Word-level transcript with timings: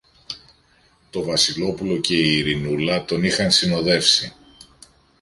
Το 1.09 1.23
Βασιλόπουλο 1.23 1.97
και 1.97 2.15
η 2.15 2.37
Ειρηνούλα 2.37 3.05
τον 3.05 3.23
είχαν 3.23 3.51
συνοδεύσει. 3.51 4.33